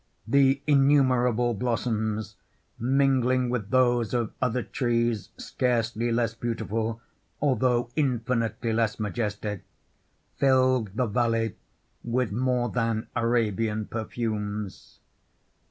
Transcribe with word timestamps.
The 0.27 0.63
innumerable 0.65 1.53
blossoms, 1.53 2.35
mingling 2.79 3.51
with 3.51 3.69
those 3.69 4.15
of 4.15 4.31
other 4.41 4.63
trees 4.63 5.29
scarcely 5.37 6.11
less 6.11 6.33
beautiful, 6.33 6.99
although 7.39 7.91
infinitely 7.95 8.73
less 8.73 8.99
majestic, 8.99 9.61
filled 10.37 10.95
the 10.97 11.05
valley 11.05 11.55
with 12.03 12.31
more 12.31 12.69
than 12.69 13.09
Arabian 13.15 13.85
perfumes. 13.85 14.97